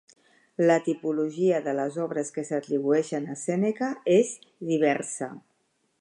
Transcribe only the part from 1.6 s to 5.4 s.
de les obres que s'atribueixen a Sèneca és diversa.